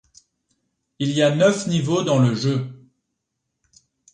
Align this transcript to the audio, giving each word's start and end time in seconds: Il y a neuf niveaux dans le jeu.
Il 0.97 1.11
y 1.11 1.21
a 1.21 1.35
neuf 1.35 1.67
niveaux 1.67 2.01
dans 2.01 2.17
le 2.17 2.33
jeu. 2.33 2.83